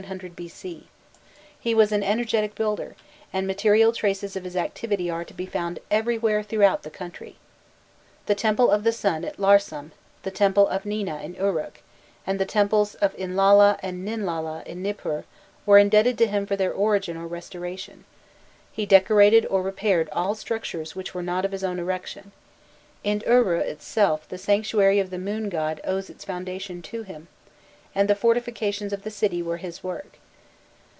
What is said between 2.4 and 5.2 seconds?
builder, and material traces of his activity